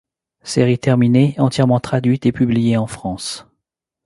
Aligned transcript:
Série 0.41 0.79
terminée, 0.79 1.35
entièrement 1.37 1.79
traduite 1.79 2.25
et 2.25 2.31
publiée 2.31 2.75
en 2.75 2.87
France. 2.87 3.45